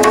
[0.00, 0.06] は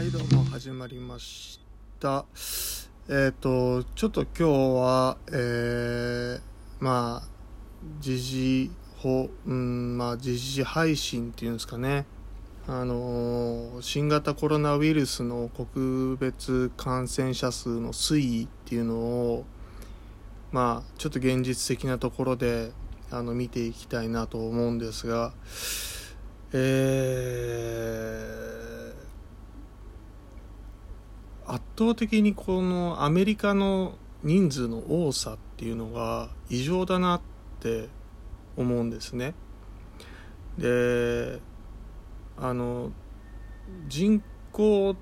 [0.00, 1.58] いどうも始まりまし
[1.98, 2.24] た。
[3.08, 6.40] えっ、とちょっと今日はえー、
[6.78, 7.28] まあ
[7.98, 12.06] 時事法うんまあ時事配信っていうんですかね。
[12.68, 19.44] あの新型コロナウイルスの国別感染者数の推移っていうのを
[20.52, 22.70] まあちょっと現実的なところで
[23.10, 25.32] あの見ていきたいなと思うんですが
[26.52, 28.60] えー
[31.50, 37.20] 圧倒的にこのアメリカの人数の多さっていうのが異常だなっ
[37.58, 37.88] て
[38.56, 39.34] 思うんですね。
[40.58, 41.40] で
[42.36, 42.92] あの
[43.88, 44.94] 人口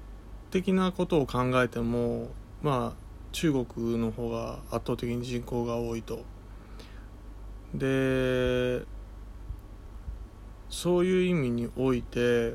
[0.50, 2.28] 的なことを考えても
[2.62, 2.96] まあ
[3.32, 6.20] 中国の方が圧倒的に人口が多いと。
[7.74, 8.82] で
[10.68, 12.54] そういう意味において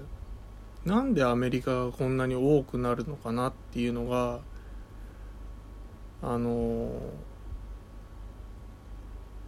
[0.85, 4.39] なんでアメリカがこんなに多くなるのかなっていうのが
[6.21, 6.89] あの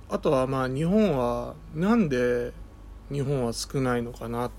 [0.09, 2.53] あとはまあ日本はなんで
[3.11, 4.51] 日本は少ないのかなっ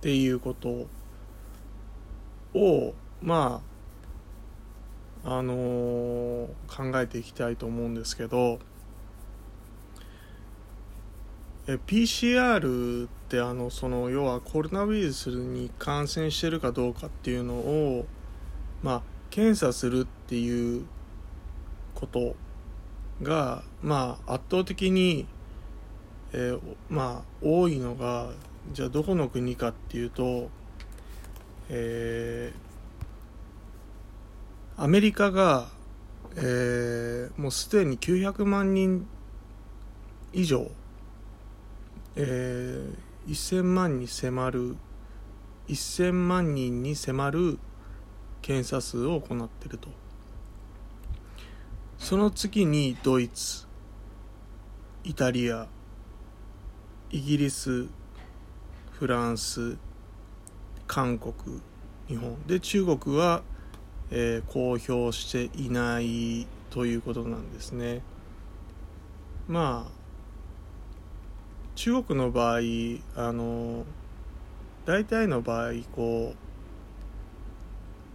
[0.00, 0.86] ていうこと
[2.54, 3.62] をま
[5.24, 8.60] ああの考えていきたいと思うんですけど
[11.68, 18.06] え PCR ってあのその要はコロナウイルスに感染してるかどうかっていうのを
[18.82, 20.86] まあ検査するっていう
[21.94, 22.36] こと
[23.20, 25.26] がまあ圧倒的に、
[26.32, 28.30] えーまあ多いのが
[28.72, 30.48] じゃあどこの国かっていうと
[31.68, 32.66] えー
[34.78, 35.68] アメリカが、
[36.36, 39.06] えーもうすでに900万人
[40.32, 40.70] 以上
[42.16, 44.76] えー1000万に迫る
[45.68, 47.58] 1000万人に迫る
[48.40, 49.88] 検査数を行っていると。
[51.98, 53.66] その次にドイツ
[55.02, 55.66] イタリア
[57.10, 57.86] イギリス
[58.92, 59.76] フランス
[60.86, 61.60] 韓国
[62.06, 62.40] 日本。
[62.46, 63.42] で中国は、
[64.10, 68.02] えー公表していないということなんですね。
[69.48, 69.95] まあ
[71.76, 72.60] 中国の場合
[73.14, 73.84] あの
[74.86, 76.36] 大体の場合こう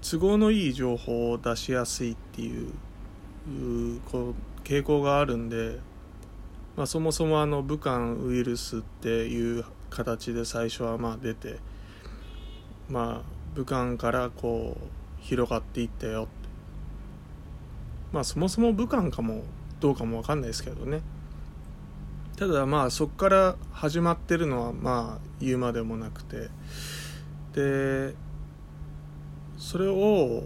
[0.02, 2.72] 都合のいい情報を出しやすいっていう
[4.12, 4.34] こう
[4.64, 5.80] 傾向があるんで、
[6.76, 11.60] まあ、そもそもあの武漢ウイルスっていう形で最初はまあ出て
[12.90, 16.28] まあ武漢からこう広がっていったよっ
[18.12, 19.44] まあそもそも武漢かも
[19.80, 21.02] どうかも分かんないですけどね。
[22.42, 26.50] ただまあそこから始まってるのはまあ言うまでもなくて。
[27.54, 28.16] で
[29.60, 30.42] それを、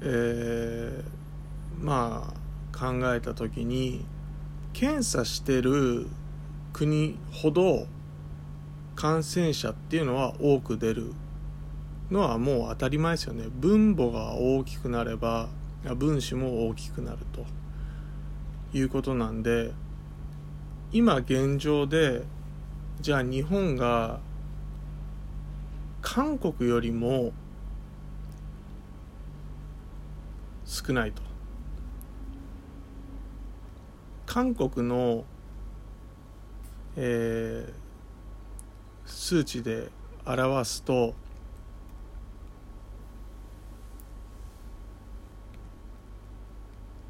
[0.00, 2.32] えーま
[2.72, 4.06] あ考えた時に
[4.72, 6.06] 検査してる
[6.72, 7.88] 国ほど
[8.94, 11.14] 感染者っていうのは多く出る
[12.12, 13.46] のはもう当たり前ですよね。
[13.50, 15.48] 分母が大きくなれば
[15.96, 17.44] 分子も大きくなると
[18.72, 19.72] いうことなんで
[20.94, 22.22] 今現状で
[23.00, 24.20] じゃあ日本が
[26.00, 27.32] 韓国よりも
[30.64, 31.20] 少ないと。
[34.24, 35.24] 韓国の、
[36.96, 37.84] えー
[39.06, 39.90] 数値で
[40.24, 41.14] 表すと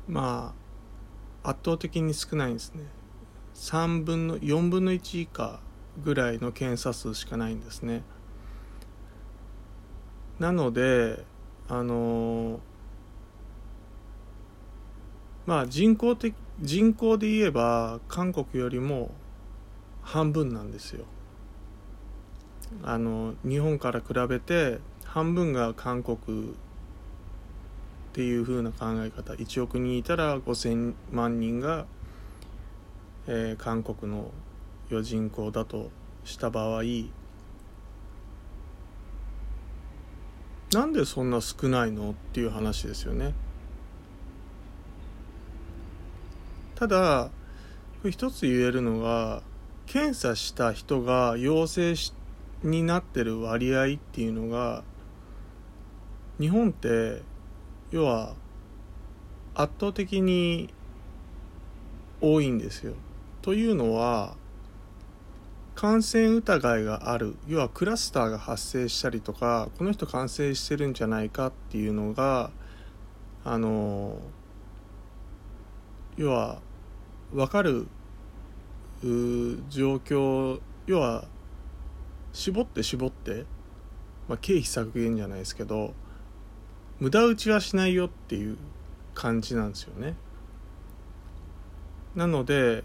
[0.09, 0.55] ま
[1.45, 3.04] あ圧倒的に少ないんですね。
[3.55, 5.61] 3分の4分の1以下
[6.03, 8.03] ぐらいの検査数しかないんですね。
[10.39, 11.25] なので
[11.69, 12.61] あの
[15.47, 19.11] まあ人口的人口で言えば韓国よりも
[20.03, 21.05] 半分なんですよ。
[22.83, 26.53] あの日本から比べて半分が韓国っ
[28.13, 29.33] ていう風な考え方。
[29.35, 31.87] 1億人いたら5000万人が、
[33.27, 34.31] えー韓国の
[34.91, 35.91] 余人口だと
[36.25, 36.83] した場合
[40.73, 43.33] なんでそんな少ないのっていう話ですよね。
[46.75, 47.31] ただ
[48.11, 49.43] 一つ言えるのが
[49.87, 52.13] 検査した人が陽性し
[52.63, 54.83] になってる割合っていうのが
[56.41, 57.23] 日本って
[57.91, 58.35] 要は
[59.55, 60.75] 圧倒的に
[62.21, 62.95] 多いんですよ。
[63.45, 64.37] というのは
[65.75, 72.51] 感染疑いがある要はクラスターが発生したりとかこの人感染してるんじゃないかっていうのが
[73.45, 74.17] あの
[76.17, 76.63] 要は
[77.35, 77.87] 分かる
[79.69, 81.27] 状況要は
[82.33, 83.45] 絞って絞って、
[84.27, 85.93] まあ、経費削減じゃないですけど
[86.99, 88.57] 無駄打ちはしないよっていう
[89.15, 90.15] 感じなんですよね。
[92.15, 92.85] なので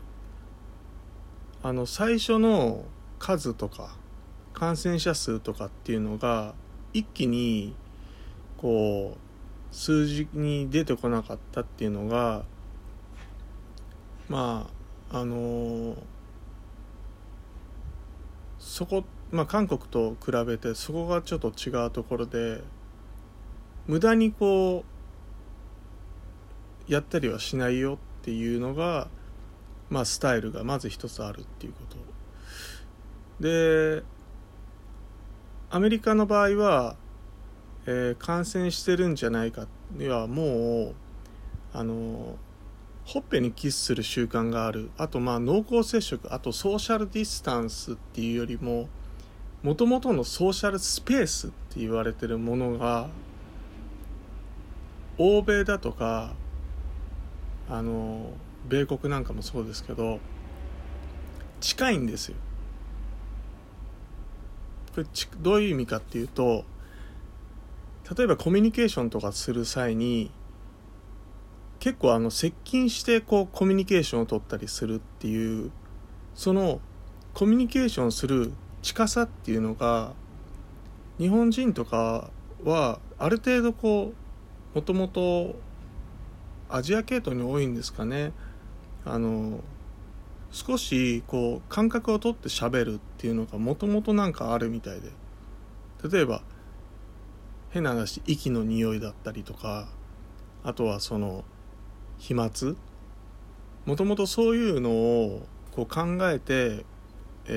[1.61, 2.85] あの最初の
[3.17, 3.95] 数とか
[4.53, 6.53] 感染者数とかっていうのが
[6.94, 7.75] 一気に
[8.57, 12.44] こう数字に出てこなかったっていうのが
[14.29, 14.69] ま
[15.11, 15.95] ああの、
[18.59, 22.62] そこまあ韓国と比べてそこがちょっと違うところで
[23.88, 24.85] 無駄にこ
[26.88, 29.07] うやったりはしないよっていうのが
[29.89, 31.97] まあ、スタイルがまず一つあるっていうこと。
[33.39, 34.03] で
[35.71, 36.95] アメリカの場合は、
[37.86, 39.68] えー、感染してるんじゃないか。
[39.91, 40.95] にはもう
[41.74, 42.38] あの
[43.06, 44.91] ほっぺにキスする習慣がある。
[44.97, 46.33] あとまあ濃厚接触。
[46.33, 48.89] あとソーシャルディスタンスっていうよりも
[49.63, 53.09] もともとのソーシャルスペースって言われてるものが
[55.18, 56.33] 欧米だとか
[57.69, 58.31] あの
[58.67, 60.19] 米国なんかもそうですけど
[61.61, 62.35] 近いんですよ。
[64.95, 65.07] これ
[65.39, 66.65] どういう意味かっていうと
[68.17, 70.31] 例えばコミュニケーションとかする際に
[71.79, 75.71] 結構あの接近してこうコミュニケーションを取ったりするっていう
[76.33, 76.81] その
[77.33, 78.51] コミュニケーションする
[78.81, 80.13] 近さっていうのが
[81.17, 82.31] 日本人とか
[82.63, 84.13] はある程度こ
[84.73, 85.55] うもともと
[86.69, 88.31] アジア系統に多いんですかね。
[89.06, 89.60] あの
[90.51, 95.12] 少しこう感覚をとって喋るっていうのがもともとなんかあるみたいで。
[96.12, 96.42] 例えば
[97.72, 99.90] 変な話息の匂いだったりとか
[100.63, 101.44] あとはその
[102.18, 102.50] 飛沫。
[103.86, 106.86] もともとそういうのをこう考えて、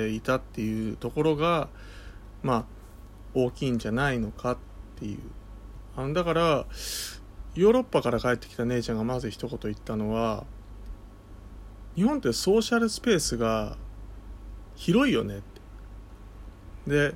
[0.09, 1.69] いたっていうところが
[2.41, 2.65] まあ
[3.35, 4.57] 大きいんじゃないのかっ
[4.95, 5.19] ていう。
[5.95, 6.65] あのだから
[7.53, 10.45] ヨーロッパから帰ってきた姉ちゃんがまず一言言ったのは
[11.95, 13.77] 日本ってソーシャルスペースが
[14.75, 15.53] 広いよねって。
[16.87, 17.15] で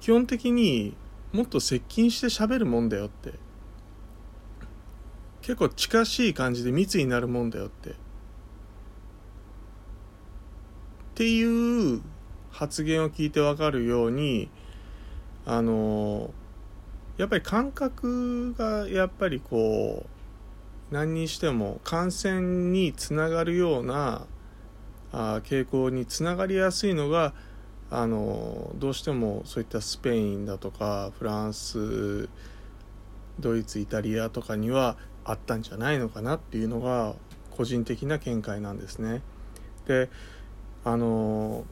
[0.00, 0.96] 基本的に
[1.32, 3.34] もっと接近して喋るもんだよって。
[5.40, 7.90] 結構近しい感じで密になるもんだよって。
[7.90, 7.94] っ
[11.14, 12.00] ていう
[12.50, 14.48] 発言を聞いて分かるように
[15.44, 16.32] あの
[17.16, 20.11] やっぱり感覚がやっぱりこう
[20.92, 24.26] 何にしても感染につながるような
[25.10, 27.32] あ傾向につながりやすいのが
[27.90, 32.28] あのどうしてもそういったスペインだとかフランス
[33.40, 37.14] ドイツイタリアとかにはあったんじゃないのかなっていうのが
[37.50, 39.22] 個人的な見解なんですね。
[39.86, 40.10] で
[40.84, 41.64] あの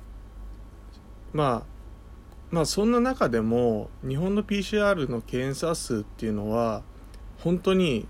[1.35, 6.83] まあまあそんな中でも日本の PCR の検査数っていうのは
[7.39, 8.09] 本当に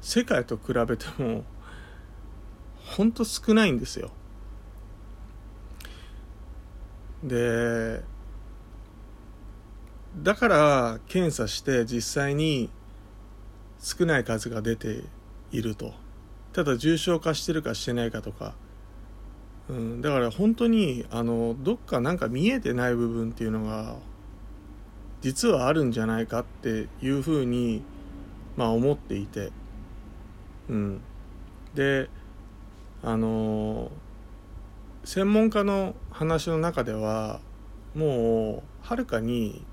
[0.00, 1.44] 世界と比べても
[2.86, 4.10] ほんと少ないんですよ。
[7.22, 8.02] で
[10.22, 12.70] だから検査して実際に
[13.78, 15.02] 少ない数が出て
[15.50, 15.92] いると。
[16.52, 18.54] ただ重症化してるかしてないかとか、
[19.68, 23.96] うん、だから本当にあのどっかなんか見えてない部分っていうのが
[25.20, 27.82] 実はあるんじゃないかっていうふうに
[28.56, 29.52] まあ思っていて。
[30.68, 31.00] うん、
[31.74, 32.08] で
[33.02, 33.90] あの
[35.04, 37.40] 専門家の話の中では
[37.94, 39.64] もうはるかに、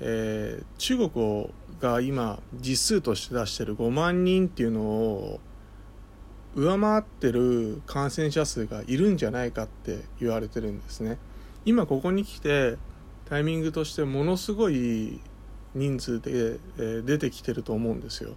[0.00, 5.40] えー、中国が今実数として出してる5万人っていうのを
[6.54, 11.18] 上回ってる感染者数がいるんじゃないかって言われてるんですね。
[11.66, 12.76] 今ここに来て
[13.26, 15.20] タイミングとしてものすごい
[15.74, 18.34] 人数で、えー、出てきてると思うんですよ。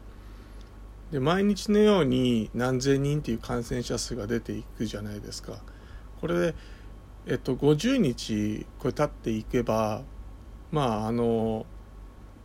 [1.12, 5.60] で毎日のように何千人っていう感染者数が出ていくじゃないですか。
[6.22, 6.56] これで、
[7.26, 10.04] えっと、50日これ経っていけば
[10.72, 11.66] まああの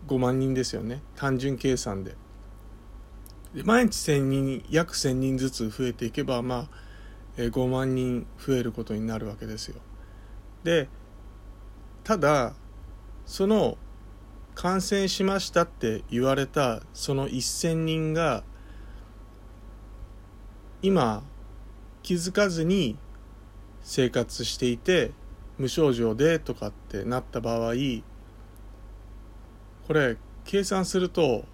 [0.06, 1.02] 5万人ですよね。
[1.14, 2.16] 単純計算で。
[3.54, 6.68] で毎日1000人約1000人ずつ増えていけばま
[7.36, 9.80] あ5万人増えることになるわけですよ。
[10.62, 10.88] で
[12.02, 12.54] ただ
[13.26, 13.76] その
[14.54, 18.44] 感染しましたって言われたその1000人が
[20.84, 21.22] 今
[22.02, 22.98] 気づかずに
[23.80, 25.12] 生活していて
[25.56, 27.72] 無症状でとかってなった場合
[29.86, 31.46] これ計算すると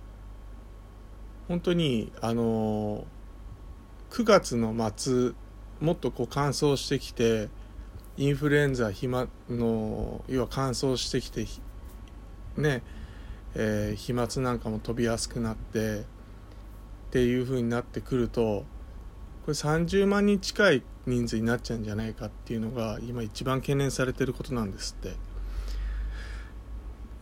[1.46, 3.04] 本当にあの
[4.10, 5.30] 9月の末
[5.80, 7.50] もっとこう乾燥してきて
[8.16, 11.46] インフルエンザ飛沫の要は乾燥してきて
[12.56, 12.82] ね
[13.54, 16.02] えー、飛沫なんかも飛びやすくなってっ
[17.10, 18.64] ていう風になってくると
[19.50, 25.30] れ30万人近い人数になっちゃうんじゃないかっていうのが今一番懸念されてることなんですって。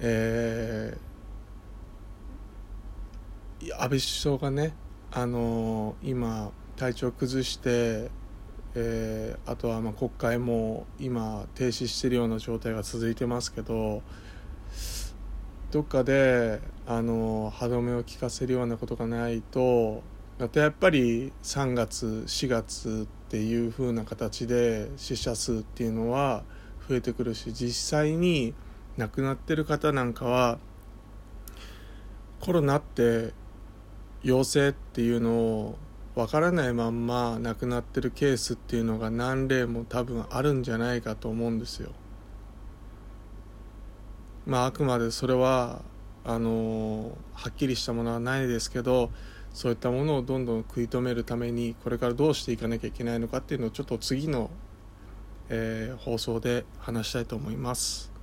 [0.01, 4.73] えー、安倍首相がね、
[5.11, 8.11] あのー、今体調崩して、
[8.77, 14.03] えー、あとはまあ国会も今停止してるような状態が続いてますけど
[15.73, 20.03] どっかであの歯止めを効かせるようなことがないと
[20.39, 26.45] またやっぱり3月4月っていう風な形で死者数っていうのは
[26.89, 28.55] 増えてくるし実際に
[28.97, 30.59] 亡くなってる方なんかは
[32.41, 33.33] コロナって
[34.23, 35.79] 陽性っていうのを
[36.15, 41.91] 分からないまんま亡くなってるケースっていうのが何例も多分あるんじゃないかと思うんですよ。
[44.47, 45.83] まああくまでそれは
[46.25, 49.11] あのはっきりしたものはないですけど
[49.53, 54.51] そういったものをどんどん食い止めるためにこれからどうしていかなきゃいけないのかっていうのをちょっと次の、
[55.49, 58.18] えー、放送で話したいと思います。